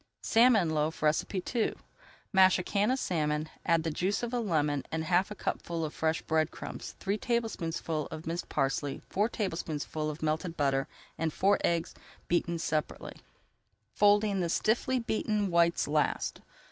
[0.23, 1.73] SALMON LOAF II
[2.33, 5.85] Mash a can of salmon, add the juice of a lemon, and half a cupful
[5.85, 10.87] of fresh bread crumbs, three tablespoonfuls of minced parsley, four tablespoonfuls of melted butter
[11.19, 11.93] and four eggs
[12.27, 13.17] beaten separately,
[13.93, 16.41] folding in the stiffly beaten whites last.